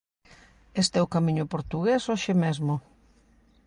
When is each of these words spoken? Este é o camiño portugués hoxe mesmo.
Este 0.81 0.95
é 0.99 1.03
o 1.05 1.11
camiño 1.15 1.45
portugués 1.53 2.01
hoxe 2.11 2.33
mesmo. 2.43 2.73